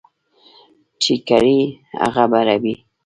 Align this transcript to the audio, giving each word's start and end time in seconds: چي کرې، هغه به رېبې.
چي 1.01 1.13
کرې، 1.27 1.59
هغه 2.01 2.23
به 2.31 2.39
رېبې. 2.47 2.73